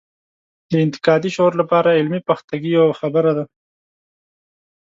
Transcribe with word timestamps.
د 0.71 0.73
انتقادي 0.85 1.29
شعور 1.35 1.53
لپاره 1.61 1.95
علمي 1.99 2.21
پختګي 2.29 2.69
یوه 2.77 2.93
خبره 2.99 3.31
ده. 3.37 3.45